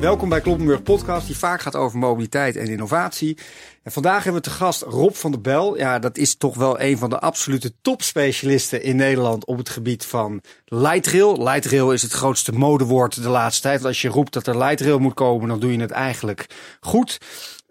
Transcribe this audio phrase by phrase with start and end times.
[0.00, 3.36] Welkom bij Kloppenburg Podcast, die vaak gaat over mobiliteit en innovatie.
[3.82, 5.76] En vandaag hebben we te gast Rob van der Bel.
[5.76, 10.04] Ja, dat is toch wel een van de absolute topspecialisten in Nederland op het gebied
[10.04, 11.42] van light rail.
[11.42, 13.74] Light rail is het grootste modewoord de laatste tijd.
[13.74, 16.46] Want als je roept dat er light rail moet komen, dan doe je het eigenlijk
[16.80, 17.18] goed.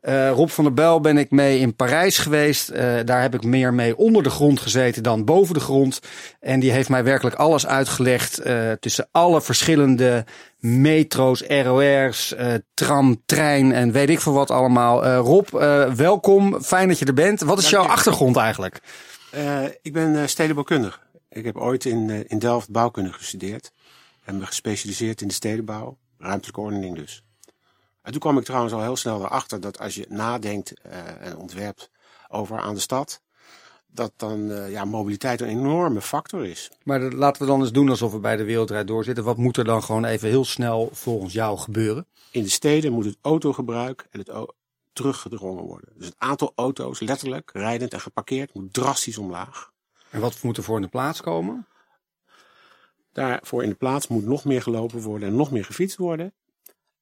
[0.08, 2.72] Uh, Rob van der Bel ben ik mee in Parijs geweest.
[2.72, 6.00] Uh, daar heb ik meer mee onder de grond gezeten dan boven de grond.
[6.40, 10.26] En die heeft mij werkelijk alles uitgelegd uh, tussen alle verschillende
[10.60, 12.36] metro's, ROR's,
[12.74, 15.06] tram, trein en weet ik veel wat allemaal.
[15.06, 15.50] Rob,
[15.96, 16.62] welkom.
[16.62, 17.42] Fijn dat je er bent.
[17.42, 18.80] Wat is jouw achtergrond eigenlijk?
[19.82, 21.02] ik ben stedenbouwkundig.
[21.30, 23.72] Ik heb ooit in, in Delft bouwkunde gestudeerd.
[24.26, 25.98] En me gespecialiseerd in de stedenbouw.
[26.18, 27.24] Ruimtelijke ordening dus.
[28.08, 31.38] En toen kwam ik trouwens al heel snel erachter dat als je nadenkt uh, en
[31.38, 31.90] ontwerpt
[32.30, 33.22] over aan de stad,
[33.88, 36.72] dat dan uh, ja, mobiliteit een enorme factor is.
[36.84, 39.24] Maar dat, laten we dan eens doen alsof we bij de wereldrijd doorzitten.
[39.24, 42.08] Wat moet er dan gewoon even heel snel volgens jou gebeuren?
[42.32, 44.54] In de steden moet het autogebruik en het
[44.94, 45.90] teruggedrongen worden.
[45.96, 49.72] Dus het aantal auto's, letterlijk, rijdend en geparkeerd, moet drastisch omlaag.
[50.10, 51.68] En wat moet er voor in de plaats komen?
[53.12, 56.34] Daarvoor in de plaats moet nog meer gelopen worden en nog meer gefietst worden.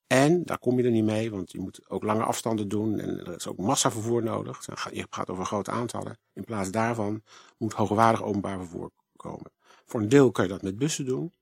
[0.07, 3.19] En daar kom je er niet mee, want je moet ook lange afstanden doen en
[3.19, 4.65] er is ook massavervoer nodig.
[4.91, 6.17] Je gaat over grote aantallen.
[6.33, 7.23] In plaats daarvan
[7.57, 9.51] moet hoogwaardig openbaar vervoer komen.
[9.85, 11.33] Voor een deel kun je dat met bussen doen.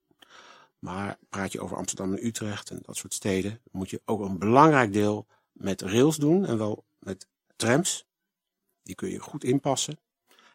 [0.80, 4.40] Maar praat je over Amsterdam en Utrecht en dat soort steden, moet je ook een
[4.40, 8.06] belangrijk deel met rails doen en wel met trams.
[8.84, 10.00] Die kun je goed inpassen.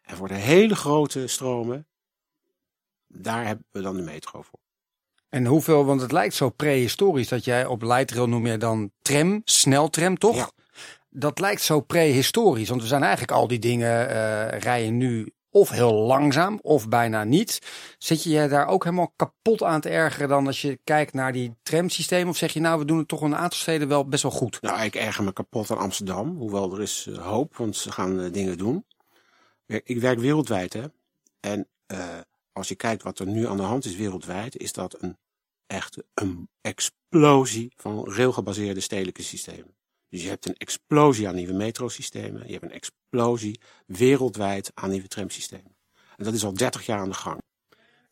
[0.02, 1.86] En voor de hele grote stromen,
[3.06, 4.60] daar hebben we dan de metro voor.
[5.28, 9.42] En hoeveel, want het lijkt zo prehistorisch dat jij op lightrail noem je dan tram,
[9.44, 10.36] sneltram toch?
[10.36, 10.50] Ja.
[11.10, 15.70] Dat lijkt zo prehistorisch, want we zijn eigenlijk al die dingen uh, rijden nu of
[15.70, 17.58] heel langzaam of bijna niet.
[17.98, 21.32] Zit je je daar ook helemaal kapot aan te ergeren dan als je kijkt naar
[21.32, 22.28] die tramsystemen?
[22.28, 24.62] Of zeg je nou, we doen het toch een aantal steden wel best wel goed?
[24.62, 28.20] Nou, ik erger me kapot aan Amsterdam, hoewel er is uh, hoop, want ze gaan
[28.20, 28.84] uh, dingen doen.
[29.66, 30.84] Ik werk wereldwijd hè.
[31.40, 31.68] En
[32.58, 35.16] als je kijkt wat er nu aan de hand is wereldwijd, is dat een
[35.66, 39.76] echt een explosie van railgebaseerde stedelijke systemen.
[40.08, 45.08] Dus je hebt een explosie aan nieuwe metrosystemen, je hebt een explosie wereldwijd aan nieuwe
[45.08, 45.76] tramsystemen.
[46.16, 47.42] En dat is al 30 jaar aan de gang.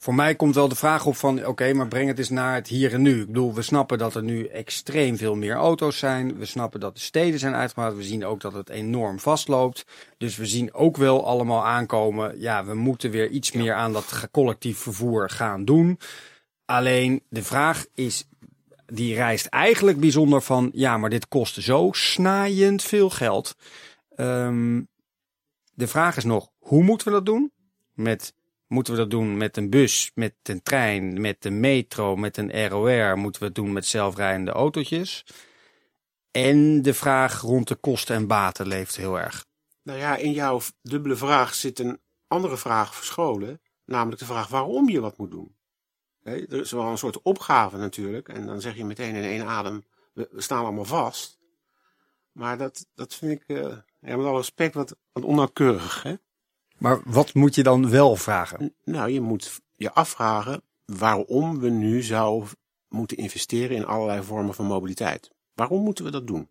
[0.06, 2.68] Voor mij komt wel de vraag op van, oké, maar breng het eens naar het
[2.68, 3.20] hier en nu.
[3.20, 6.38] Ik bedoel, we snappen dat er nu extreem veel meer auto's zijn.
[6.38, 7.96] We snappen dat de steden zijn uitgebreid.
[7.96, 9.84] We zien ook dat het enorm vastloopt.
[10.18, 14.28] Dus we zien ook wel allemaal aankomen, ja, we moeten weer iets meer aan dat
[14.30, 15.98] collectief vervoer gaan doen.
[16.64, 18.28] Alleen de vraag is,
[18.86, 23.56] die rijst eigenlijk bijzonder van, ja, maar dit kost zo snaaiend veel geld.
[24.16, 24.88] Um,
[25.74, 27.52] de vraag is nog, hoe moeten we dat doen?
[27.92, 28.34] Met
[28.66, 32.68] Moeten we dat doen met een bus, met een trein, met de metro, met een
[32.68, 33.18] ROR?
[33.18, 35.24] Moeten we het doen met zelfrijdende autootjes?
[36.30, 39.44] En de vraag rond de kosten en baten leeft heel erg.
[39.82, 43.60] Nou ja, in jouw dubbele vraag zit een andere vraag verscholen.
[43.84, 45.56] Namelijk de vraag waarom je wat moet doen.
[46.22, 48.28] er is wel een soort opgave natuurlijk.
[48.28, 51.38] En dan zeg je meteen in één adem, we, staan allemaal vast.
[52.32, 56.02] Maar dat, dat vind ik, uh, ja, met alle respect, wat, wat onnauwkeurig.
[56.02, 56.14] Hè?
[56.78, 58.74] Maar wat moet je dan wel vragen?
[58.84, 62.48] Nou, je moet je afvragen waarom we nu zouden
[62.88, 65.30] moeten investeren in allerlei vormen van mobiliteit.
[65.54, 66.48] Waarom moeten we dat doen?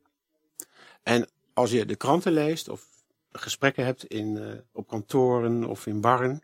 [1.03, 2.87] En als je de kranten leest of
[3.31, 6.41] gesprekken hebt in, uh, op kantoren of in barren,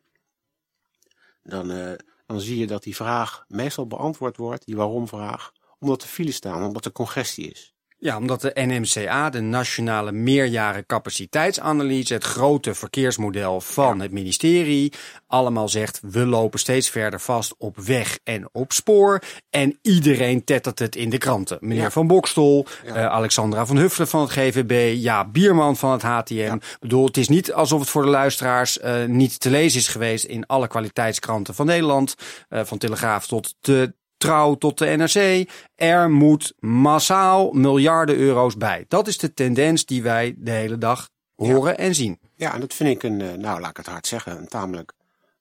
[1.43, 1.93] dan, uh,
[2.25, 6.63] dan zie je dat die vraag meestal beantwoord wordt, die waarom-vraag, omdat er files staan,
[6.63, 7.73] omdat er congestie is.
[8.03, 14.93] Ja, omdat de NMCA, de Nationale Meerjaren Capaciteitsanalyse, het grote verkeersmodel van het ministerie,
[15.27, 19.21] allemaal zegt, we lopen steeds verder vast op weg en op spoor.
[19.49, 21.57] En iedereen tettert het in de kranten.
[21.59, 22.95] Meneer Van Bokstol, ja.
[22.95, 26.53] uh, Alexandra van Huffelen van het GVB, ja, Bierman van het HTM.
[26.53, 29.87] Ik bedoel, het is niet alsof het voor de luisteraars uh, niet te lezen is
[29.87, 32.15] geweest in alle kwaliteitskranten van Nederland.
[32.49, 35.49] Uh, van Telegraaf tot de trouw tot de NRC.
[35.75, 38.85] Er moet massaal miljarden euro's bij.
[38.87, 42.19] Dat is de tendens die wij de hele dag horen en zien.
[42.35, 44.93] Ja, en dat vind ik een, eh, nou laat ik het hard zeggen, een tamelijk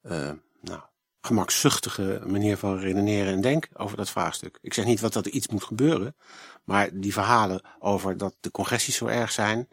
[0.02, 0.30] uh,
[0.60, 0.80] nou,
[1.20, 4.58] gemakzuchtige manier van redeneren en denken over dat vraagstuk.
[4.62, 6.16] Ik zeg niet wat dat er iets moet gebeuren,
[6.64, 9.68] maar die verhalen over dat de congesties zo erg zijn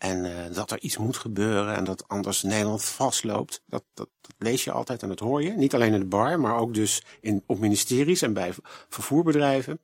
[0.00, 3.62] en uh, dat er iets moet gebeuren en dat anders Nederland vastloopt.
[3.66, 5.50] Dat, dat, dat, lees je altijd en dat hoor je.
[5.50, 8.52] Niet alleen in de bar, maar ook dus in, op ministeries en bij
[8.88, 9.80] vervoerbedrijven.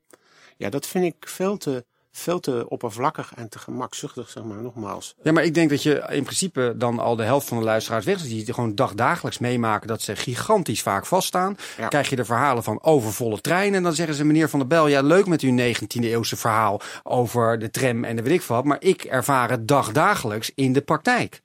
[0.57, 1.85] Ja, dat vind ik veel te,
[2.19, 5.15] veel te oppervlakkig en te gemakzuchtig, zeg maar, nogmaals.
[5.23, 8.05] Ja, maar ik denk dat je in principe dan al de helft van de luisteraars
[8.05, 8.29] weg is.
[8.29, 11.57] Die gewoon dagdagelijks meemaken dat ze gigantisch vaak vaststaan.
[11.77, 11.89] Ja.
[11.89, 13.77] Krijg je de verhalen van overvolle treinen.
[13.77, 16.81] En dan zeggen ze, meneer Van der Bel, ja leuk met uw 19e eeuwse verhaal
[17.03, 18.65] over de tram en de weet ik wat.
[18.65, 21.43] Maar ik ervaar het dagdagelijks in de praktijk.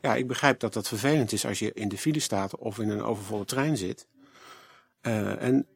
[0.00, 2.90] Ja, ik begrijp dat dat vervelend is als je in de file staat of in
[2.90, 4.06] een overvolle trein zit.
[5.00, 5.66] Eh, en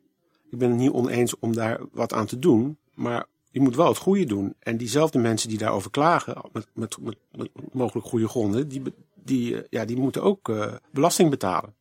[0.51, 3.89] ik ben het niet oneens om daar wat aan te doen, maar je moet wel
[3.89, 4.55] het goede doen.
[4.59, 8.83] En diezelfde mensen die daarover klagen, met, met, met, met mogelijk goede gronden, die,
[9.15, 11.75] die, eh, ja, die moeten ook eh, belasting betalen.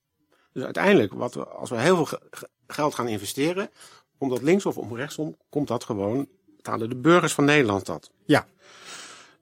[0.54, 3.70] Dus uiteindelijk, wat we, als we heel veel ge- ge- geld gaan investeren,
[4.18, 8.12] om dat links of om rechtsom, komt dat gewoon, betalen de burgers van Nederland dat.
[8.26, 8.48] Ja.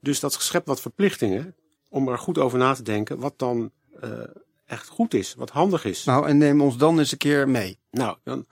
[0.02, 1.56] Dus dat schept wat verplichtingen
[1.90, 4.10] om er goed over na te denken wat dan eh,
[4.66, 6.04] echt goed is, wat handig is.
[6.04, 7.80] Nou, en neem ons dan eens een keer mee.
[7.92, 8.46] Nou, dan,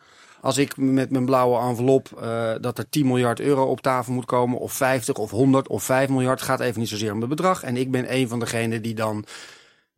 [0.46, 4.26] Als ik met mijn blauwe envelop eh, dat er 10 miljard euro op tafel moet
[4.26, 7.64] komen, of 50 of 100 of 5 miljard, gaat even niet zozeer om het bedrag.
[7.64, 9.26] En ik ben een van degenen die dan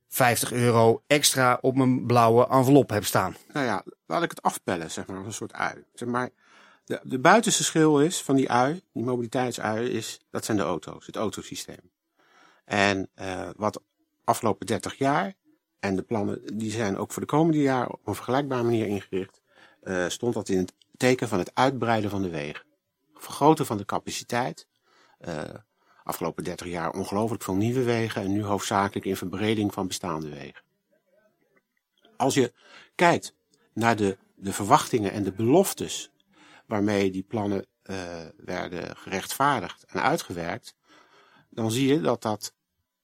[0.07, 3.35] 50 euro extra op mijn blauwe envelop heb staan.
[3.53, 5.83] nou ja, laat ik het afpellen, zeg maar, als een soort ui.
[5.93, 6.29] Zeg maar,
[6.85, 11.05] de, de buitenste schil is van die ui, die mobiliteitsui, is, dat zijn de auto's,
[11.05, 11.91] het autosysteem.
[12.65, 13.81] En eh, wat
[14.23, 15.33] afgelopen 30 jaar,
[15.79, 19.41] en de plannen die zijn ook voor de komende jaren op een vergelijkbare manier ingericht,
[19.87, 22.65] eh, stond dat in het teken van het uitbreiden van de wegen.
[23.13, 24.67] Vergroten van de capaciteit.
[25.17, 25.43] Eh,
[26.03, 30.61] afgelopen 30 jaar ongelooflijk veel nieuwe wegen en nu hoofdzakelijk in verbreding van bestaande wegen.
[32.17, 32.53] Als je
[32.95, 33.33] kijkt
[33.73, 36.11] naar de, de verwachtingen en de beloftes
[36.65, 40.75] waarmee die plannen eh, werden gerechtvaardigd en uitgewerkt,
[41.49, 42.53] dan zie je dat dat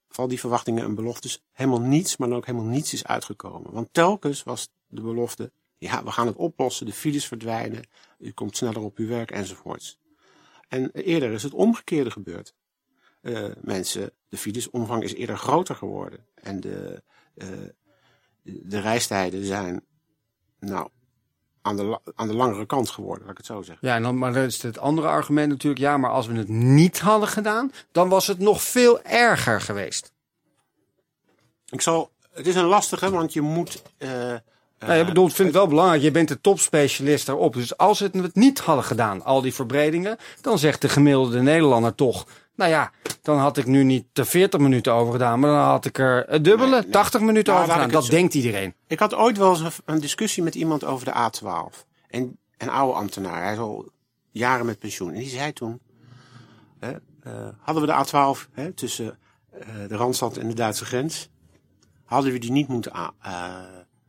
[0.08, 3.72] van die verwachtingen en beloftes helemaal niets, maar dan ook helemaal niets is uitgekomen.
[3.72, 5.52] Want telkens was de belofte,
[5.84, 7.82] ja, we gaan het oplossen, de files verdwijnen,
[8.18, 9.98] u komt sneller op uw werk enzovoorts.
[10.68, 12.54] En eerder is het omgekeerde gebeurd.
[13.20, 16.26] Eh, mensen, de filesomvang is eerder groter geworden.
[16.34, 17.02] En de,
[17.34, 17.48] eh,
[18.42, 19.84] de reistijden zijn,
[20.58, 20.88] nou,
[21.62, 23.88] aan de, aan de langere kant geworden, laat ik het zo zeggen.
[23.88, 25.80] Ja, en dan, maar dat is het andere argument natuurlijk.
[25.80, 30.12] Ja, maar als we het niet hadden gedaan, dan was het nog veel erger geweest.
[31.66, 34.34] Ik zal, het is een lastige, want je moet, eh,
[34.78, 36.02] Nou, ik bedoel, ik vind het wel belangrijk.
[36.02, 37.52] Je bent de topspecialist daarop.
[37.54, 41.94] Dus als we het niet hadden gedaan, al die verbredingen, dan zegt de gemiddelde Nederlander
[41.94, 42.26] toch.
[42.56, 42.92] Nou ja,
[43.22, 46.24] dan had ik nu niet de 40 minuten over gedaan, maar dan had ik er
[46.28, 46.90] het dubbele, Nee, nee.
[46.90, 47.90] 80 minuten Nou, over gedaan.
[47.92, 48.74] Dat denkt iedereen.
[48.86, 51.86] Ik had ooit wel eens een, een discussie met iemand over de A12.
[52.08, 53.88] En een oude ambtenaar, hij is al
[54.30, 55.12] jaren met pensioen.
[55.12, 55.80] En die zei toen,
[56.78, 56.90] hè,
[57.22, 59.18] eh, hadden we de A12 hè, tussen
[59.52, 61.28] eh, de Randstad en de Duitse grens,
[62.04, 63.12] hadden we die niet moeten a-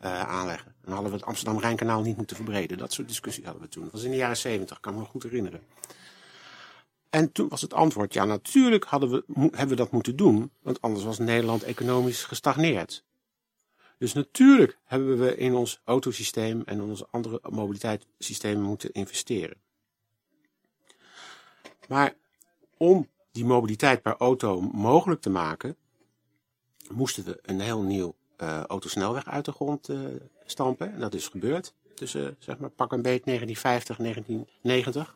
[0.06, 0.76] eh, aanleggen.
[0.84, 2.78] En hadden we het Amsterdam-Rijnkanaal niet moeten verbreden.
[2.78, 3.84] Dat soort discussies hadden we toen.
[3.84, 5.62] Dat was in de jaren 70, kan me nog goed herinneren.
[7.10, 10.82] En toen was het antwoord, ja natuurlijk hadden we, hebben we dat moeten doen, want
[10.82, 13.04] anders was Nederland economisch gestagneerd.
[13.98, 19.58] Dus natuurlijk hebben we in ons autosysteem en in onze andere mobiliteitssystemen moeten investeren.
[21.88, 22.14] Maar
[22.78, 25.76] om die mobiliteit per auto mogelijk te maken,
[26.92, 29.98] moesten we een heel nieuw eh, autosnelweg uit de grond eh,
[30.46, 30.94] stampen.
[30.94, 35.16] En dat is gebeurd tussen, zeg maar, pak een beet 1950 1990.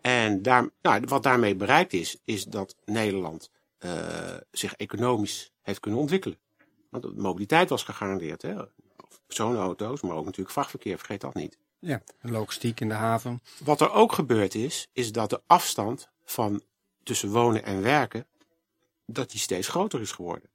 [0.00, 6.00] En daar, nou, wat daarmee bereikt is, is dat Nederland eh, zich economisch heeft kunnen
[6.00, 6.38] ontwikkelen.
[6.88, 8.42] Want de mobiliteit was gegarandeerd.
[8.42, 8.54] Hè?
[9.26, 11.58] Personenauto's, maar ook natuurlijk vrachtverkeer, vergeet dat niet.
[11.78, 13.42] Ja, logistiek in de haven.
[13.64, 16.62] Wat er ook gebeurd is, is dat de afstand van
[17.02, 18.26] tussen wonen en werken,
[19.06, 20.50] dat die steeds groter is geworden.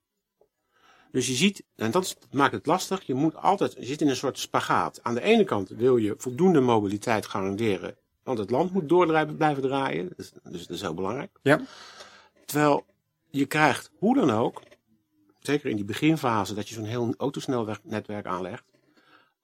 [1.14, 4.16] Dus je ziet, en dat maakt het lastig, je moet altijd, je zit in een
[4.16, 5.00] soort spagaat.
[5.04, 9.06] Aan de ene kant wil je voldoende mobiliteit garanderen, want het land moet door
[9.36, 11.40] blijven draaien, dus, dus dat is heel belangrijk.
[11.42, 11.62] Ja.
[12.46, 12.86] Terwijl
[13.30, 14.62] je krijgt, hoe dan ook,
[15.40, 18.64] zeker in die beginfase dat je zo'n heel autosnelwegnetwerk aanlegt,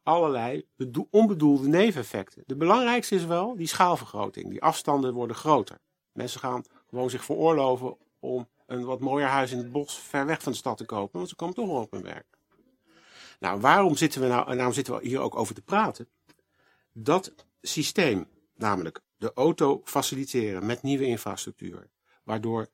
[0.03, 2.43] allerlei bedoel- onbedoelde neveneffecten.
[2.45, 4.49] De belangrijkste is wel die schaalvergroting.
[4.49, 5.79] Die afstanden worden groter.
[6.11, 10.41] Mensen gaan gewoon zich veroorloven om een wat mooier huis in het bos ver weg
[10.41, 12.25] van de stad te kopen, want ze komen toch wel op hun werk.
[13.39, 16.07] Nou, waarom zitten we nou, en daarom zitten we hier ook over te praten?
[16.91, 21.89] Dat systeem, namelijk de auto faciliteren met nieuwe infrastructuur,
[22.23, 22.67] waardoor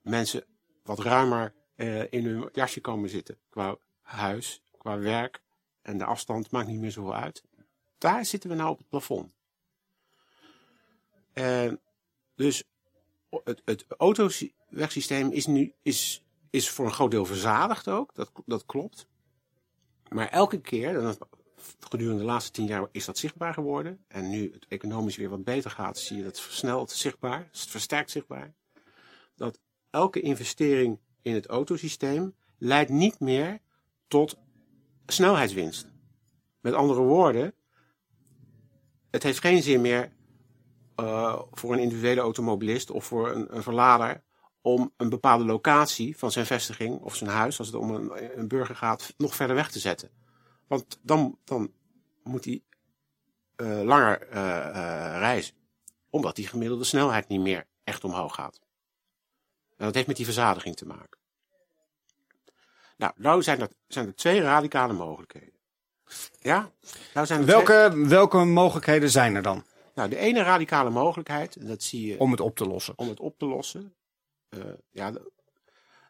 [0.00, 0.44] mensen
[0.82, 5.42] wat ruimer eh, in hun jasje komen zitten qua huis, qua werk
[5.82, 7.42] en de afstand maakt niet meer zoveel uit.
[7.98, 9.34] Daar zitten we nou op het plafond.
[11.32, 11.80] En
[12.34, 12.64] dus
[13.44, 18.14] het, het autowegsysteem is nu is, is voor een groot deel verzadigd ook.
[18.14, 19.06] Dat, dat klopt.
[20.08, 21.16] Maar elke keer, en dan
[21.80, 24.04] gedurende de laatste tien jaar is dat zichtbaar geworden.
[24.08, 28.10] En nu het economisch weer wat beter gaat, zie je dat versneld zichtbaar, het versterkt
[28.10, 28.54] zichtbaar.
[29.36, 29.58] Dat
[29.90, 33.58] elke investering in het autosysteem leidt niet meer
[34.08, 34.36] tot
[35.06, 35.86] snelheidswinst.
[36.60, 37.54] Met andere woorden,
[39.10, 40.12] het heeft geen zin meer
[41.00, 44.22] uh, voor een individuele automobilist of voor een, een, verlader
[44.60, 48.48] om een bepaalde locatie van zijn vestiging of zijn huis, als het om een, een
[48.48, 50.10] burger gaat, nog verder weg te zetten.
[50.66, 51.72] Want dan, dan
[52.22, 52.62] moet hij
[53.56, 54.34] uh, langer uh,
[55.18, 55.54] reizen,
[56.10, 58.60] omdat die gemiddelde snelheid niet meer echt omhoog gaat.
[59.76, 61.18] En dat heeft met die verzadiging te maken.
[62.96, 65.54] Nou, nou zijn er, zijn er twee radicale mogelijkheden.
[66.40, 66.70] Ja?
[67.14, 68.06] Nou zijn er welke, twee...
[68.06, 69.64] welke mogelijkheden zijn er dan?
[69.98, 72.18] Nou, de ene radicale mogelijkheid, dat zie je...
[72.18, 72.98] Om het op te lossen.
[72.98, 73.94] Om het op te lossen.
[74.50, 75.32] Uh, ja, de,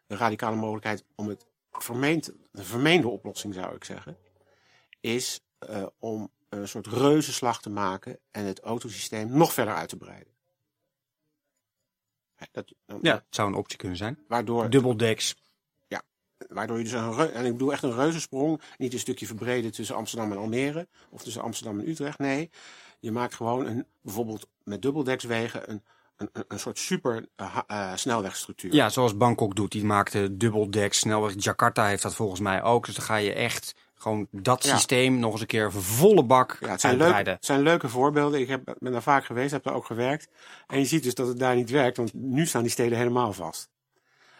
[0.07, 4.17] de, radicale mogelijkheid om het vermeend, de vermeende oplossing zou ik zeggen,
[4.99, 9.97] is uh, om een soort reuzenslag te maken en het autosysteem nog verder uit te
[9.97, 10.33] breiden.
[12.51, 14.19] Dat, ja, het zou een optie kunnen zijn.
[14.27, 14.69] Waardoor...
[14.69, 15.35] Dubbeldeks.
[15.87, 16.01] Ja,
[16.49, 19.95] waardoor je dus een, en ik bedoel echt een reuzensprong, niet een stukje verbreden tussen
[19.95, 22.49] Amsterdam en Almere, of tussen Amsterdam en Utrecht, nee.
[22.99, 25.83] Je maakt gewoon een, bijvoorbeeld met dubbeldekswegen een,
[26.17, 28.73] een, een soort super uh, uh, snelwegstructuur.
[28.73, 29.71] Ja, zoals Bangkok doet.
[29.71, 31.33] Die maakte dubbeldeks snelweg.
[31.37, 32.85] Jakarta heeft dat volgens mij ook.
[32.85, 34.75] Dus dan ga je echt gewoon dat ja.
[34.75, 38.39] systeem nog eens een keer volle bak ja, het zijn, leuk, het zijn leuke voorbeelden.
[38.39, 40.27] Ik heb, ben daar vaak geweest, heb daar ook gewerkt.
[40.67, 43.33] En je ziet dus dat het daar niet werkt, want nu staan die steden helemaal
[43.33, 43.69] vast.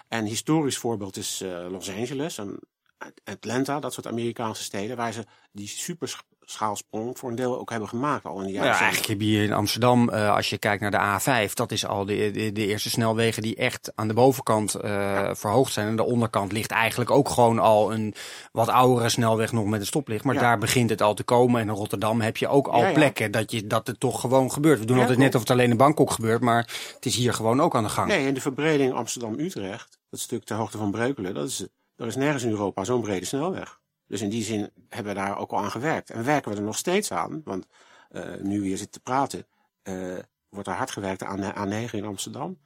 [0.08, 2.60] En historisch voorbeeld is uh, Los Angeles en
[3.24, 7.89] Atlanta, dat soort Amerikaanse steden, waar ze die super schaalsprong voor een deel ook hebben
[7.89, 8.72] gemaakt al in de jaren.
[8.72, 11.72] Ja, eigenlijk heb je hier in Amsterdam, uh, als je kijkt naar de A5, dat
[11.72, 15.36] is al de, de, de eerste snelwegen die echt aan de bovenkant uh, ja.
[15.36, 15.88] verhoogd zijn.
[15.88, 18.13] En de onderkant ligt eigenlijk ook gewoon al een
[18.51, 20.24] wat oudere snelweg nog met een stoplicht.
[20.24, 20.41] Maar ja.
[20.41, 21.62] daar begint het al te komen.
[21.62, 24.79] En in Rotterdam heb je ook al plekken dat, je, dat het toch gewoon gebeurt.
[24.79, 27.62] We doen altijd net of het alleen in Bangkok gebeurt, maar het is hier gewoon
[27.62, 28.08] ook aan de gang.
[28.08, 32.15] Nee, en de verbreding Amsterdam-Utrecht, dat stuk ter hoogte van Breukelen, dat is, er is
[32.15, 33.78] nergens in Europa zo'n brede snelweg.
[34.10, 36.10] Dus in die zin hebben we daar ook al aan gewerkt.
[36.10, 37.42] En werken we er nog steeds aan.
[37.44, 37.68] Want
[38.12, 39.48] uh, nu hier zitten te praten,
[39.84, 40.18] uh,
[40.50, 42.60] wordt er hard gewerkt aan de A9 in Amsterdam.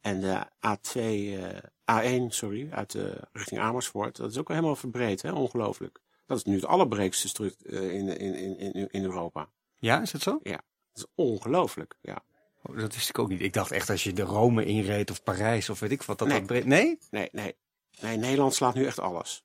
[0.00, 2.98] En de A2, uh, A1, sorry, uit
[3.32, 4.16] richting Amersfoort.
[4.16, 5.32] Dat is ook helemaal verbreed, hè?
[5.32, 6.00] ongelooflijk.
[6.26, 9.48] Dat is nu het allerbreedste stuk in, in, in, in Europa.
[9.74, 10.40] Ja, is het zo?
[10.42, 10.60] Ja,
[10.92, 12.22] dat is ongelooflijk, ja.
[12.62, 13.40] Oh, dat wist ik ook niet.
[13.40, 16.28] Ik dacht echt als je de Rome inreed of Parijs of weet ik wat, dat
[16.28, 16.38] nee.
[16.38, 16.64] dat breed...
[16.64, 16.98] Nee?
[17.10, 17.56] Nee, nee.
[18.00, 19.44] Nee, Nederland slaat nu echt alles.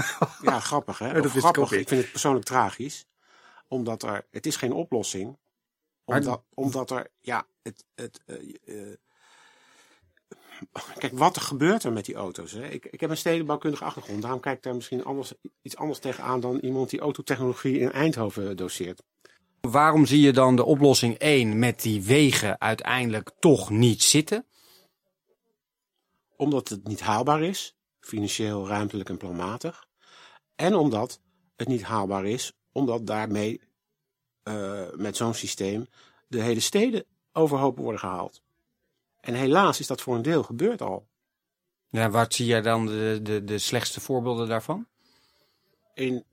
[0.42, 1.12] ja, grappig hè?
[1.20, 1.72] dat grappig.
[1.72, 3.06] Ik, ik, vind het persoonlijk tragisch.
[3.68, 5.38] Omdat er, het is geen oplossing.
[6.04, 8.96] Omdat, omdat er, ja, het, het, uh, uh,
[10.98, 12.52] kijk, wat er gebeurt er met die auto's?
[12.52, 12.68] Hè?
[12.68, 14.22] Ik, ik heb een stedenbouwkundige achtergrond.
[14.22, 15.32] Daarom kijk ik daar misschien anders,
[15.62, 19.02] iets anders tegenaan dan iemand die autotechnologie in Eindhoven doseert.
[19.60, 24.46] Waarom zie je dan de oplossing 1 met die wegen uiteindelijk toch niet zitten?
[26.36, 29.86] Omdat het niet haalbaar is financieel, ruimtelijk en planmatig.
[30.54, 31.20] En omdat
[31.56, 33.60] het niet haalbaar is, omdat daarmee
[34.48, 35.86] uh, met zo'n systeem
[36.28, 38.42] de hele steden overhoop worden gehaald.
[39.20, 41.08] En helaas is dat voor een deel gebeurd al.
[41.88, 44.86] Ja, wat zie jij dan de, de, de slechtste voorbeelden daarvan?
[45.94, 46.24] In,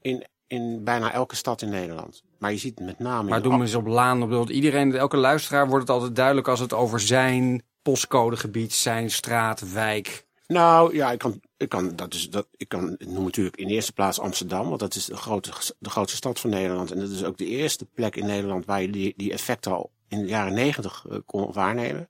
[0.00, 2.22] in, in bijna elke stad in Nederland.
[2.38, 3.28] Maar je ziet met name...
[3.28, 4.34] Maar doen we eens op Laan.
[4.34, 9.72] Op iedereen, elke luisteraar wordt het altijd duidelijk als het over zijn postcodegebied, zijn straat,
[9.72, 13.66] wijk, nou ja, ik kan, ik kan, dat is, dat, ik kan noem natuurlijk in
[13.66, 16.90] de eerste plaats Amsterdam, want dat is de, grote, de grootste stad van Nederland.
[16.90, 19.92] En dat is ook de eerste plek in Nederland waar je die, die effecten al
[20.08, 22.08] in de jaren negentig uh, kon waarnemen.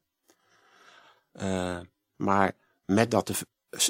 [1.33, 1.79] Uh,
[2.17, 2.53] maar
[2.85, 3.35] met dat de,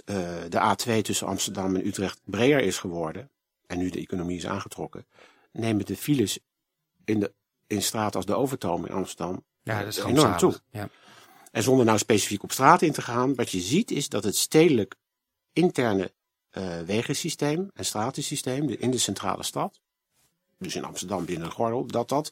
[0.04, 3.30] uh, de A2 tussen Amsterdam en Utrecht breder is geworden,
[3.66, 5.06] en nu de economie is aangetrokken,
[5.52, 6.38] nemen de files
[7.04, 7.32] in, de,
[7.66, 10.54] in straten als de Overtoom in Amsterdam ja, dat is enorm toe.
[10.70, 10.88] Ja.
[11.50, 14.36] En zonder nou specifiek op straat in te gaan, wat je ziet is dat het
[14.36, 14.94] stedelijk
[15.52, 16.12] interne
[16.52, 19.80] uh, wegensysteem en stratensysteem in de centrale stad,
[20.58, 22.30] dus in Amsterdam binnen een gordel, dat dat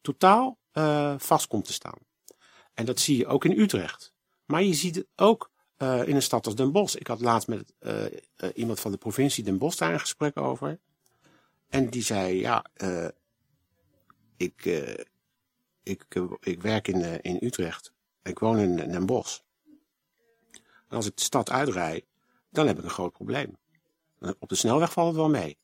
[0.00, 1.98] totaal uh, vast komt te staan.
[2.74, 4.12] En dat zie je ook in Utrecht.
[4.44, 6.94] Maar je ziet het ook uh, in een stad als Den Bosch.
[6.94, 7.72] Ik had laatst met
[8.54, 10.78] iemand van de provincie Den Bosch daar een gesprek over.
[11.68, 12.64] En die zei, ja,
[14.36, 14.64] ik,
[15.82, 16.04] ik,
[16.40, 17.92] ik werk in, in Utrecht.
[18.22, 19.38] Ik woon in Den Bosch.
[20.88, 22.04] En als ik de stad uitrijd,
[22.50, 23.56] dan heb ik een groot probleem.
[24.38, 25.58] Op de snelweg valt het wel mee.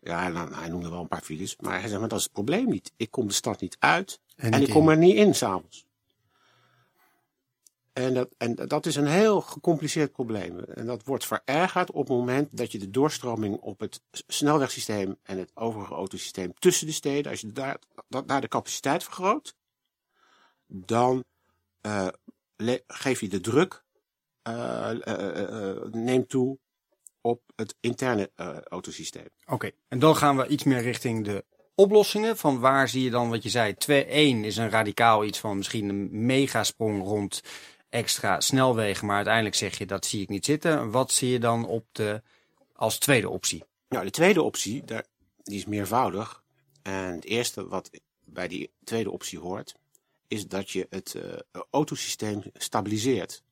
[0.00, 2.32] Ja, dan, hij noemde wel een paar files, maar hij zei, maar dat is het
[2.32, 2.92] probleem niet.
[2.96, 5.86] Ik kom de stad niet uit en, en ik kom er niet in s'avonds.
[7.92, 10.58] En dat, en dat is een heel gecompliceerd probleem.
[10.58, 15.38] En dat wordt verergerd op het moment dat je de doorstroming op het snelwegsysteem en
[15.38, 17.78] het overige autosysteem tussen de steden, als je daar,
[18.26, 19.54] daar de capaciteit vergroot,
[20.74, 21.24] dan
[21.86, 22.08] uh,
[22.86, 23.84] geef je de druk,
[24.48, 26.58] uh, uh, neemt toe
[27.20, 28.30] op het interne
[28.68, 29.28] autosysteem.
[29.46, 32.36] Oké, en dan gaan we iets meer richting de oplossingen.
[32.36, 33.74] Van waar zie je dan wat je zei?
[33.74, 33.76] 2-1
[34.44, 37.42] is een radicaal iets van misschien een megasprong rond
[37.88, 39.06] extra snelwegen.
[39.06, 40.90] Maar uiteindelijk zeg je dat zie ik niet zitten.
[40.90, 42.22] Wat zie je dan op de,
[42.72, 43.64] als tweede optie?
[43.88, 45.04] Nou, de tweede optie, daar,
[45.42, 46.42] die is meervoudig.
[46.82, 47.90] En het eerste wat
[48.24, 49.74] bij die tweede optie hoort,
[50.34, 51.22] is dat je het uh,
[51.70, 53.42] autosysteem stabiliseert.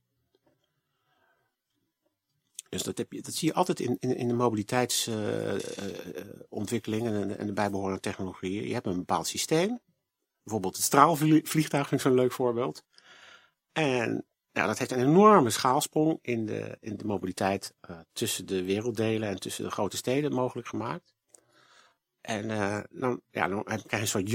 [2.68, 7.20] Dus dat, heb je, dat zie je altijd in, in, in de mobiliteitsontwikkeling uh, uh,
[7.20, 8.66] en, en, de bijbehorende technologieën.
[8.66, 9.80] Je hebt een bepaald systeem.
[10.42, 12.84] Bijvoorbeeld het straalvliegtuig is zo'n leuk voorbeeld.
[13.72, 17.74] En nou, dat heeft een enorme schaalsprong in de, in de mobiliteit
[18.12, 21.14] tussen de werelddelen en tussen de grote steden mogelijk gemaakt.
[22.20, 22.48] En
[22.90, 24.30] dan, ja, dan krijg je een soort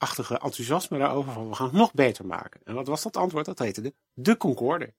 [0.00, 2.60] jongensachtige enthousiasme daarover van we gaan het nog beter maken.
[2.64, 3.46] En wat was dat antwoord?
[3.46, 4.92] Dat heette de, de Concorde.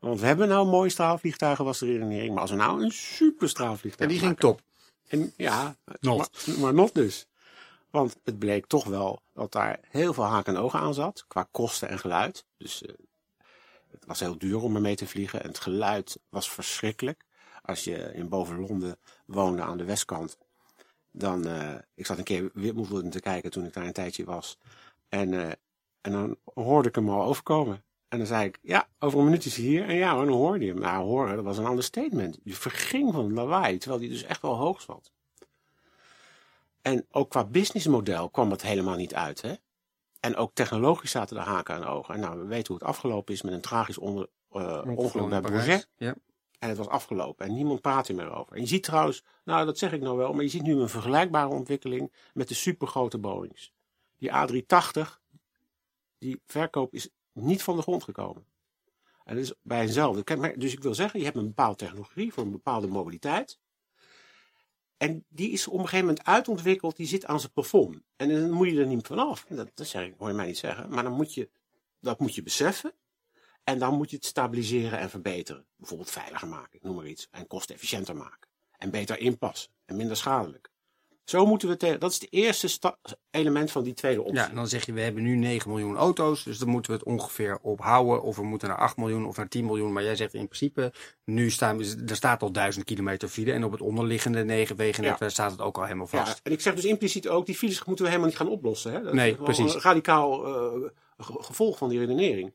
[0.00, 2.32] Want we hebben nou mooie straalvliegtuigen, was de redenering.
[2.32, 4.60] Maar als we nou een super straalvliegtuig En die ging top.
[5.08, 6.46] En ja, not.
[6.46, 7.26] Maar, maar not dus.
[7.90, 11.24] Want het bleek toch wel dat daar heel veel haken en ogen aan zat.
[11.28, 12.44] Qua kosten en geluid.
[12.56, 12.88] Dus uh,
[13.90, 15.42] het was heel duur om ermee te vliegen.
[15.42, 17.24] En het geluid was verschrikkelijk.
[17.62, 20.38] Als je in boven Londen woonde aan de westkant.
[21.10, 24.58] Dan, uh, ik zat een keer Wimbledon te kijken toen ik daar een tijdje was.
[25.08, 25.48] En, uh,
[26.00, 27.84] en dan hoorde ik hem al overkomen.
[28.08, 29.88] En dan zei ik, ja, over een minuut is hij hier.
[29.88, 30.80] En ja, dan hoorde je hem.
[30.80, 32.38] Nou, horen, dat was een ander statement.
[32.42, 35.12] Je verging van het lawaai, terwijl die dus echt wel hoog zat.
[36.82, 39.54] En ook qua businessmodel kwam het helemaal niet uit, hè.
[40.20, 42.14] En ook technologisch zaten de haken aan de ogen.
[42.14, 45.40] En nou, we weten hoe het afgelopen is met een tragisch onder, uh, ongeluk bij
[45.40, 45.88] Bourget.
[45.96, 46.14] Ja.
[46.60, 47.46] En het was afgelopen.
[47.46, 48.52] En niemand praat er meer over.
[48.52, 50.88] En je ziet trouwens, nou dat zeg ik nou wel, maar je ziet nu een
[50.88, 53.72] vergelijkbare ontwikkeling met de supergrote Boeings.
[54.18, 55.20] Die A380,
[56.18, 58.44] die verkoop is niet van de grond gekomen.
[59.24, 60.54] En dat is bij eenzelfde.
[60.56, 63.58] Dus ik wil zeggen, je hebt een bepaalde technologie voor een bepaalde mobiliteit.
[64.96, 68.00] En die is op een gegeven moment uitontwikkeld, die zit aan zijn plafond.
[68.16, 69.46] En dan moet je er niet vanaf.
[69.48, 70.90] Dat, dat zeg ik, hoor je mij niet zeggen.
[70.90, 71.48] Maar dan moet je,
[72.00, 72.92] dat moet je beseffen.
[73.70, 75.66] En dan moet je het stabiliseren en verbeteren.
[75.76, 77.28] Bijvoorbeeld veiliger maken, noem maar iets.
[77.30, 78.48] En kostefficiënter maken.
[78.78, 79.70] En beter inpassen.
[79.84, 80.70] En minder schadelijk.
[81.24, 82.00] Zo moeten we tegen.
[82.00, 82.96] Dat is het eerste
[83.30, 84.36] element van die tweede optie.
[84.36, 86.98] Ja, en dan zeg je, we hebben nu 9 miljoen auto's, dus dan moeten we
[86.98, 88.22] het ongeveer ophouden.
[88.22, 89.92] Of we moeten naar 8 miljoen of naar 10 miljoen.
[89.92, 90.92] Maar jij zegt in principe,
[91.24, 93.52] nu staan we, er staat al 1000 kilometer file.
[93.52, 95.28] En op het onderliggende negen wegennet ja.
[95.28, 96.32] staat het ook al helemaal vast.
[96.34, 98.92] Ja, en ik zeg dus impliciet ook, die files moeten we helemaal niet gaan oplossen.
[98.92, 99.02] Hè?
[99.02, 99.74] Dat nee, is precies.
[99.74, 100.48] Een radicaal
[100.80, 102.52] uh, gevolg van die redenering.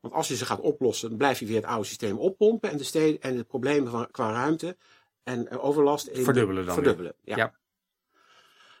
[0.00, 2.70] Want als je ze gaat oplossen, dan blijf je weer het oude systeem oppompen.
[2.70, 4.76] En de, steden, en de problemen van, qua ruimte
[5.22, 6.74] en overlast verdubbelen dan.
[6.74, 7.36] Verdubbelen, ja.
[7.36, 7.54] ja.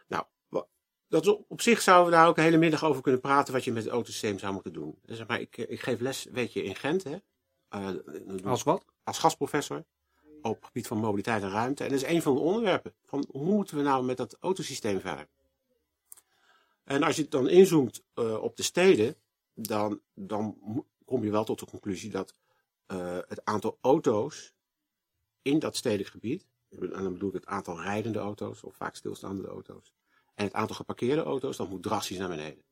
[0.06, 0.24] Nou,
[1.08, 3.72] dat op zich zouden we daar ook een hele middag over kunnen praten wat je
[3.72, 4.98] met het autosysteem zou moeten doen.
[5.02, 7.04] Dus maar ik, ik geef les, weet je, in Gent.
[7.04, 7.16] Hè?
[7.74, 8.84] Uh, als wat?
[9.04, 9.84] Als gastprofessor
[10.42, 11.84] op het gebied van mobiliteit en ruimte.
[11.84, 12.94] En dat is een van de onderwerpen.
[13.04, 15.28] Van hoe moeten we nou met dat autosysteem verder?
[16.84, 19.16] En als je dan inzoomt uh, op de steden,
[19.54, 20.56] dan, dan
[21.10, 22.34] kom je wel tot de conclusie dat
[22.86, 24.54] uh, het aantal auto's
[25.42, 29.48] in dat stedelijk gebied, en dan bedoel ik het aantal rijdende auto's, of vaak stilstaande
[29.48, 29.92] auto's,
[30.34, 32.62] en het aantal geparkeerde auto's, dat moet drastisch naar beneden.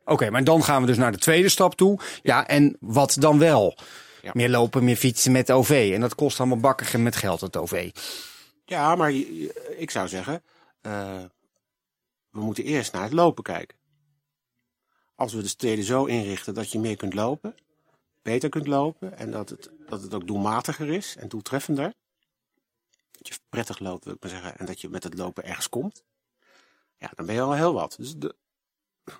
[0.00, 1.98] Oké, okay, maar dan gaan we dus naar de tweede stap toe.
[2.22, 3.76] Ja, en wat dan wel?
[4.22, 4.30] Ja.
[4.34, 5.90] Meer lopen, meer fietsen met OV.
[5.94, 7.90] En dat kost allemaal bakken met geld, het OV.
[8.64, 9.12] Ja, maar
[9.76, 10.42] ik zou zeggen,
[10.82, 11.24] uh,
[12.30, 13.78] we moeten eerst naar het lopen kijken.
[15.14, 17.54] Als we de steden zo inrichten dat je meer kunt lopen,
[18.22, 21.94] beter kunt lopen en dat het, dat het ook doelmatiger is en doeltreffender.
[23.10, 25.68] Dat je prettig loopt, wil ik maar zeggen, en dat je met het lopen ergens
[25.68, 26.04] komt.
[26.96, 27.94] Ja, dan ben je al heel wat.
[27.98, 28.36] Dus de,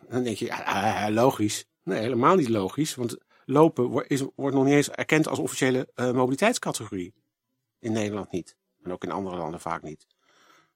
[0.08, 1.64] dan denk je, ja, logisch.
[1.82, 5.88] Nee, helemaal niet logisch, want lopen wordt, is, wordt nog niet eens erkend als officiële
[5.94, 7.14] mobiliteitscategorie.
[7.78, 8.56] In Nederland niet.
[8.82, 10.06] En ook in andere landen vaak niet.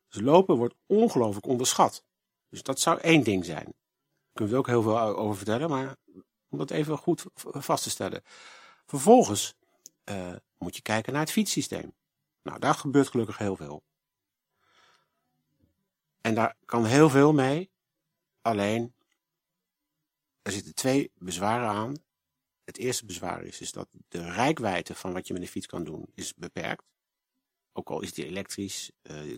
[0.09, 2.05] Dus lopen wordt ongelooflijk onderschat.
[2.49, 3.65] Dus dat zou één ding zijn.
[3.65, 5.97] Daar kunnen we ook heel veel over vertellen, maar
[6.55, 8.23] om dat even goed vast te stellen.
[8.87, 9.55] Vervolgens
[10.11, 11.95] uh, moet je kijken naar het fietssysteem.
[12.43, 13.83] Nou, daar gebeurt gelukkig heel veel.
[16.21, 17.71] En daar kan heel veel mee.
[18.43, 18.95] Alleen,
[20.43, 21.95] er zitten twee bezwaren aan.
[22.65, 25.85] Het eerste bezwaar is, is dat de rijkwijde van wat je met een fiets kan
[25.85, 26.85] doen, is beperkt.
[27.73, 28.91] Ook al is die elektrisch.
[29.03, 29.37] Uh,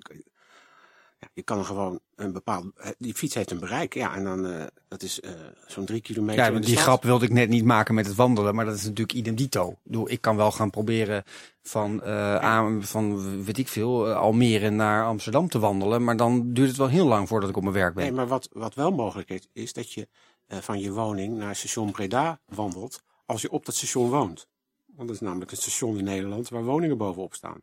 [1.18, 2.72] Ja, je kan gewoon een bepaalde.
[2.76, 5.30] eh, Die fiets heeft een bereik, ja, en dan eh, dat is eh,
[5.66, 6.52] zo'n drie kilometer.
[6.52, 9.12] Ja, die grap wilde ik net niet maken met het wandelen, maar dat is natuurlijk
[9.12, 9.76] idem dito.
[10.04, 11.22] Ik, kan wel gaan proberen
[11.62, 16.68] van, eh, aan, van weet ik veel, Almere naar Amsterdam te wandelen, maar dan duurt
[16.68, 18.02] het wel heel lang voordat ik op mijn werk ben.
[18.04, 20.08] Nee, maar wat, wat wel mogelijk is, is dat je
[20.48, 24.48] van je woning naar station Breda wandelt als je op dat station woont.
[24.86, 27.60] Want dat is namelijk een station in Nederland waar woningen bovenop staan.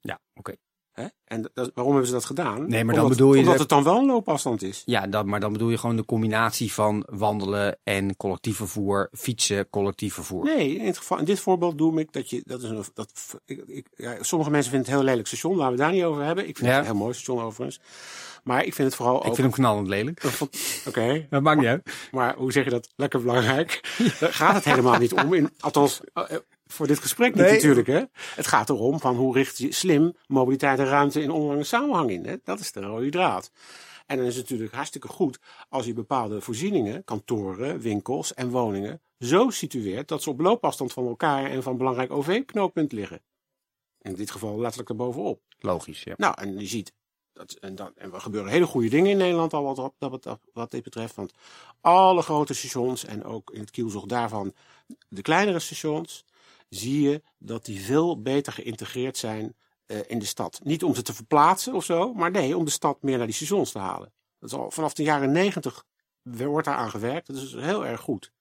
[0.00, 0.54] Ja, oké.
[1.00, 1.06] Hè?
[1.24, 2.68] En dat, waarom hebben ze dat gedaan?
[2.68, 4.82] Nee, maar dan omdat, bedoel je Omdat dat- het dan wel een loopafstand is.
[4.86, 9.70] Ja, dat, maar dan bedoel je gewoon de combinatie van wandelen en collectief vervoer, fietsen,
[9.70, 10.44] collectief vervoer.
[10.44, 12.42] Nee, in, het geval, in dit voorbeeld doe ik dat je.
[12.44, 13.12] Dat is een, dat,
[13.46, 15.92] ik, ik, ja, sommige mensen vinden het een heel lelijk station, laten we het daar
[15.98, 16.48] niet over hebben.
[16.48, 16.76] Ik vind Ja.
[16.76, 17.80] het een heel mooi station overigens.
[18.44, 19.20] Maar ik vind het vooral ook.
[19.26, 20.22] Ik vind hem knallend lelijk.
[20.88, 21.90] Oké, Dat maakt niet uit.
[22.10, 22.88] maar hoe zeg je dat?
[22.96, 23.80] Lekker belangrijk.
[24.20, 25.34] Daar gaat het helemaal niet om.
[25.34, 26.36] In, althans, eh,
[26.72, 27.52] voor dit gesprek niet Nee.
[27.52, 27.86] natuurlijk.
[27.86, 28.02] Hè?
[28.34, 32.26] Het gaat erom van hoe richt je slim mobiliteit en ruimte in onderlinge samenhang in.
[32.26, 32.36] Hè?
[32.44, 33.50] Dat is de rode draad.
[34.06, 39.00] En dan is het natuurlijk hartstikke goed als je bepaalde voorzieningen, kantoren, winkels en woningen
[39.18, 43.22] zo situeert dat ze op loopafstand van elkaar en van belangrijk OV-knooppunt liggen.
[44.00, 45.40] In dit geval letterlijk daarbovenop.
[45.58, 46.14] Logisch, ja.
[46.16, 46.92] Nou, en je ziet,
[47.32, 50.38] dat, en, dan, en er gebeuren hele goede dingen in Nederland al wat, dat, wat,
[50.52, 51.14] wat dit betreft.
[51.14, 51.32] Want
[51.80, 54.54] alle grote stations en ook in het kielzog daarvan
[55.08, 56.24] de kleinere stations,
[56.70, 59.56] zie je dat die veel beter geïntegreerd zijn
[59.86, 60.60] eh, in de stad.
[60.62, 63.34] Niet om ze te verplaatsen of zo, maar nee, om de stad meer naar die
[63.34, 64.12] stations te halen.
[64.38, 65.84] Dat is al vanaf de jaren negentig
[66.22, 67.26] wordt daar aan gewerkt.
[67.26, 68.32] Dat is heel erg goed.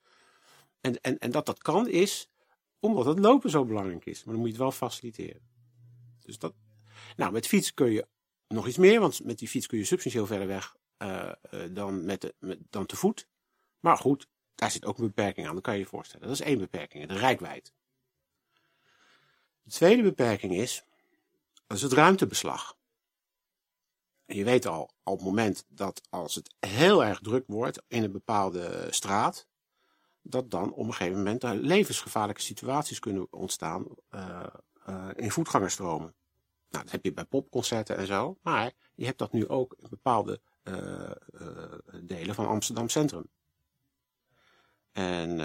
[0.81, 2.29] En, en, en dat dat kan is
[2.79, 4.23] omdat het lopen zo belangrijk is.
[4.23, 5.41] Maar dan moet je het wel faciliteren.
[6.19, 6.53] Dus dat,
[7.15, 8.07] nou, met fiets kun je
[8.47, 11.35] nog iets meer, want met die fiets kun je substantieel verder weg eh, eh,
[11.71, 13.27] dan, met de, dan te voet.
[13.79, 16.27] Maar goed, daar zit ook een beperking aan, dat kan je je voorstellen.
[16.27, 17.73] Dat is één beperking, de rijkwijd.
[19.69, 20.83] De tweede beperking is,
[21.67, 22.77] is het ruimtebeslag.
[24.25, 28.11] Je weet al, op het moment dat als het heel erg druk wordt in een
[28.11, 29.47] bepaalde straat,
[30.21, 34.45] dat dan op een gegeven moment levensgevaarlijke situaties kunnen ontstaan eh,
[34.85, 36.15] eh, in voetgangerstromen.
[36.69, 38.37] Nou, dat heb je bij popconcerten en zo.
[38.41, 41.11] Maar je hebt dat nu ook in bepaalde eh,
[42.01, 43.29] delen van Amsterdam Centrum.
[44.91, 45.35] En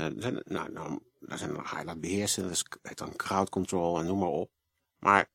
[0.44, 2.48] nou, nou, dan ga je dat beheersen.
[2.82, 4.50] Dat dan crowd control en noem maar op.
[4.98, 5.30] Maar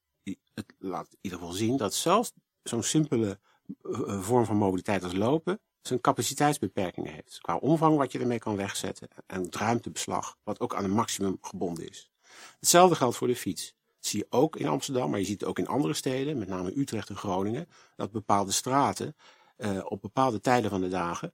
[0.53, 2.31] het laat in ieder geval zien dat zelfs
[2.63, 3.39] zo'n simpele
[3.83, 7.39] eh, eh, vorm van mobiliteit als lopen zijn capaciteitsbeperkingen heeft.
[7.41, 11.37] Qua omvang wat je ermee kan wegzetten en het ruimtebeslag wat ook aan een maximum
[11.41, 12.11] gebonden is.
[12.59, 13.75] Hetzelfde geldt voor de fiets.
[13.95, 16.47] Dat zie je ook in Amsterdam, maar je ziet het ook in andere steden, met
[16.47, 19.15] name Utrecht en Groningen, dat bepaalde straten
[19.55, 21.33] eh, op bepaalde tijden van de dagen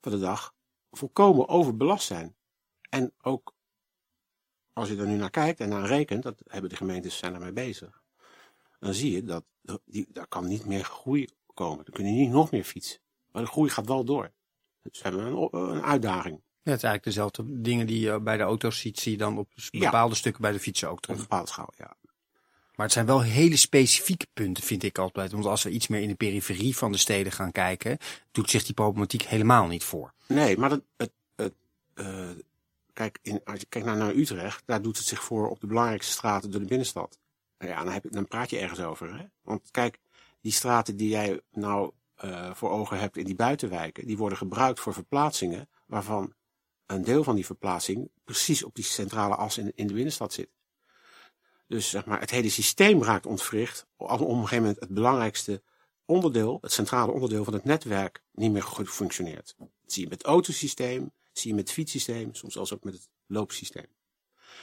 [0.00, 0.54] van de dag
[0.90, 2.36] volkomen overbelast zijn.
[2.88, 3.54] En ook
[4.76, 7.52] als je er nu naar kijkt en naar rekent, dat hebben de gemeentes zijn ermee
[7.52, 8.02] bezig,
[8.80, 11.84] dan zie je dat er- die, daar kan niet meer groei komen.
[11.86, 12.98] Er kunnen niet nog meer fietsen.
[13.32, 14.30] Maar de groei gaat wel door.
[14.82, 16.34] Dus we hebben een, een uitdaging.
[16.62, 19.38] Ja, het is eigenlijk dezelfde dingen die je bij de auto's ziet, zie je dan
[19.38, 19.78] op Ja.
[19.80, 21.20] bepaalde stukken bij de fietsen ook Op terug.
[21.20, 21.96] bepaalde schaal, ja.
[22.74, 25.32] Maar het zijn wel hele specifieke punten, vind ik altijd.
[25.32, 27.98] Want als we iets meer in de periferie van de steden gaan kijken,
[28.32, 30.12] doet zich die problematiek helemaal niet voor.
[30.28, 31.54] Nee, maar het, het, het,
[31.94, 32.28] eh,
[32.96, 35.66] kijk, in, als je kijkt naar, naar Utrecht, daar doet het zich voor op de
[35.66, 37.18] belangrijkste straten door de binnenstad.
[37.58, 39.18] Nou ja, dan, heb dan praat je ergens over.
[39.18, 39.24] Hè?
[39.42, 39.98] Want kijk,
[40.40, 44.80] die straten die jij nou eh, voor ogen hebt in die buitenwijken, die worden gebruikt
[44.80, 46.34] voor verplaatsingen, waarvan
[46.86, 50.48] een deel van die verplaatsing precies op die centrale as in, in de binnenstad zit.
[51.66, 55.62] Dus zeg maar, het hele systeem raakt ontwricht als op een gegeven moment het belangrijkste
[56.04, 59.54] onderdeel, het centrale onderdeel van het netwerk, niet meer goed functioneert.
[59.58, 62.94] Dat zie je met het autosysteem, zie je met het fietssysteem, soms zelfs ook met
[62.94, 63.86] het loopsysteem.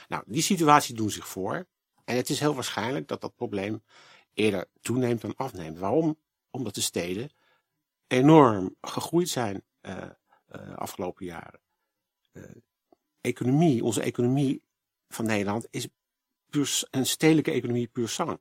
[0.08, 1.66] Nou, die situaties doen zich voor.
[2.04, 3.82] En het is heel waarschijnlijk dat dat probleem
[4.34, 5.78] eerder toeneemt dan afneemt.
[5.78, 6.18] Waarom?
[6.50, 7.30] Omdat de steden
[8.06, 10.08] enorm gegroeid zijn uh,
[10.74, 11.60] afgelopen jaren.
[12.32, 12.44] Uh,
[13.20, 14.62] economie, onze economie
[15.08, 15.88] van Nederland is
[16.90, 18.40] een stedelijke economie puur sang.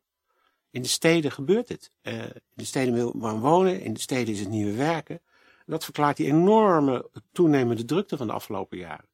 [0.70, 1.92] In de steden gebeurt het.
[2.02, 5.22] In de steden wil men wonen, in de steden is het nieuwe werken.
[5.66, 9.06] Dat verklaart die enorme toenemende drukte van de afgelopen jaren.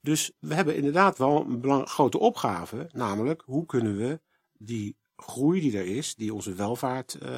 [0.00, 4.20] Dus we hebben inderdaad wel een grote opgave, namelijk hoe kunnen we
[4.58, 7.28] die groei die er is, die onze welvaart uh,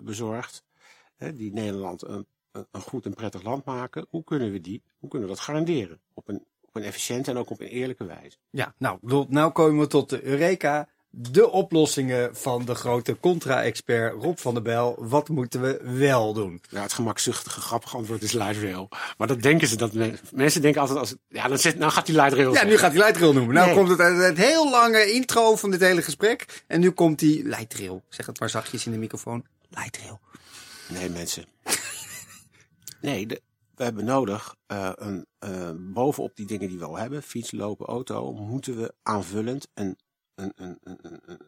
[0.00, 0.64] bezorgt,
[1.16, 5.08] hè, die Nederland een, een goed en prettig land maken, hoe kunnen we die, hoe
[5.08, 8.36] kunnen we dat garanderen op een, op een efficiënte en ook op een eerlijke wijze?
[8.50, 14.36] Ja, nou, nou komen we tot de Eureka de oplossingen van de grote contra-expert Rob
[14.38, 14.96] van der Bijl.
[14.98, 16.60] Wat moeten we wel doen?
[16.68, 18.88] Ja, het gemakzuchtige, grappige antwoord is light rail.
[19.18, 22.06] Maar dat denken ze dat men- mensen denken altijd als ja, dan zit, nou gaat
[22.06, 22.46] die light rail.
[22.48, 22.70] Ja, zeggen.
[22.70, 23.54] nu gaat hij Leitrail noemen.
[23.54, 23.76] Nou Nee.
[23.76, 26.62] komt het uit het heel lange intro van dit hele gesprek.
[26.66, 28.02] En nu komt die Leitrail.
[28.08, 29.44] Zeg het maar zachtjes in de microfoon.
[29.68, 30.20] Leitrail.
[30.88, 31.44] Nee, mensen.
[33.00, 33.40] nee, de-
[33.74, 37.86] we hebben nodig eh, een eh, bovenop die dingen die we al hebben, fiets, lopen,
[37.86, 39.98] auto, moeten we aanvullend een,
[40.40, 40.98] een, een,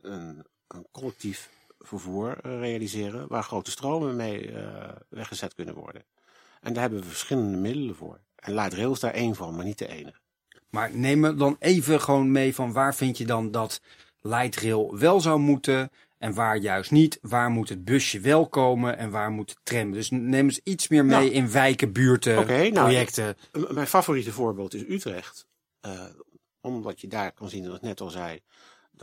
[0.02, 6.05] een, een, collectief vervoer eh, realiseren waar grote stromen mee eh, weggezet kunnen worden.
[6.61, 8.20] En daar hebben we verschillende middelen voor.
[8.37, 10.20] En light rail is daar één van, maar niet de enige.
[10.70, 13.81] Maar neem me dan even gewoon mee van waar vind je dan dat
[14.20, 17.18] Leitrail wel zou moeten en waar juist niet.
[17.22, 19.92] Waar moet het busje wel komen en waar moet de tram.
[19.92, 21.31] Dus neem eens iets meer mee Nou.
[21.31, 23.37] in wijken, buurten, nou, projecten.
[23.70, 25.46] Mijn favoriete voorbeeld is Utrecht.
[25.81, 26.05] Eh,
[26.61, 28.40] omdat je daar kan zien, dat ik net al zei,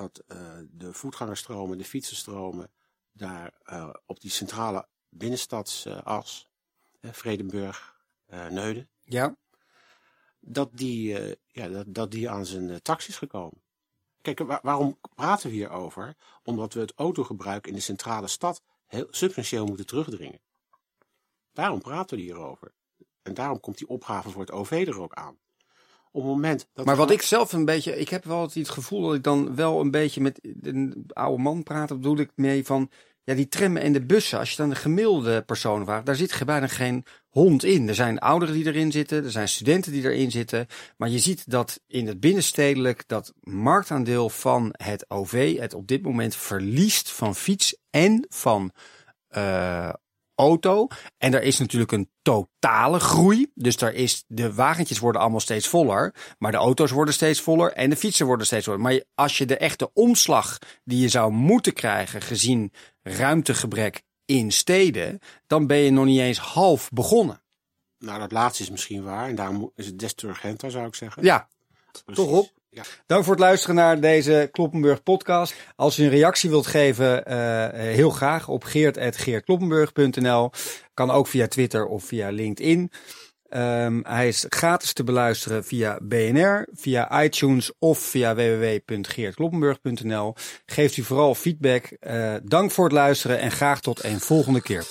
[0.02, 2.72] dat eh, de voetgangerstromen, de fietsenstromen,
[3.12, 6.50] daar eh, op die centrale binnenstadsas,
[7.00, 9.36] eh, Vredenburg, Neuden, Ja,
[10.40, 13.62] dat die, ja, dat, dat die aan zijn eh, taxi is gekomen.
[14.22, 16.16] Kijk, wa- waarom praten we hierover?
[16.44, 20.42] Omdat we het autogebruik in de centrale stad heel substantieel moeten terugdringen.
[21.54, 22.72] Daarom praten we hierover.
[23.22, 25.38] En daarom komt die opgave voor het OV er ook aan.
[26.12, 29.02] Op het moment dat maar wat ik zelf een beetje, ik heb wel het gevoel
[29.02, 32.66] dat ik dan wel een beetje met een oude man praat, daar bedoel ik mee
[32.66, 32.90] van,
[33.30, 36.46] ja die trammen en de bussen, als je dan de gemiddelde persoon vraagt, daar zit
[36.46, 37.88] bijna geen hond in.
[37.88, 40.68] Er zijn ouderen die erin zitten, er zijn studenten die erin zitten,
[40.98, 46.02] maar je ziet dat in het binnenstedelijk dat marktaandeel van het OV het op dit
[46.02, 48.72] moment verliest van fiets en van
[49.28, 49.94] eh,
[50.40, 50.88] auto.
[51.18, 53.52] En er is natuurlijk een totale groei.
[53.54, 56.14] Dus daar is, de wagentjes worden allemaal steeds voller.
[56.38, 58.80] Maar de auto's worden steeds voller en de fietsen worden steeds voller.
[58.80, 62.72] Maar als je de echte omslag die je zou moeten krijgen gezien
[63.02, 67.42] ruimtegebrek in steden, dan ben je nog niet eens half begonnen.
[68.00, 69.28] Nou, dat laatste is misschien waar.
[69.28, 71.24] En daarom is het des te urgenter, zou ik zeggen.
[71.24, 71.48] Ja,
[72.06, 72.24] Precies.
[72.24, 72.59] toch op.
[73.06, 75.56] Dank voor het luisteren naar deze Kloppenburg podcast.
[75.76, 80.52] Als u een reactie wilt geven, eh, eh, heel graag op geert.geertkloppenburg.nl.
[80.94, 82.92] Kan ook via Twitter of via LinkedIn.
[83.50, 90.34] Ehm, hij is gratis te beluisteren via BNR, via iTunes of via www.geertkloppenburg.nl.
[90.66, 91.86] Geeft u vooral feedback.
[91.86, 94.86] Eh, dank voor het luisteren en graag tot een volgende keer.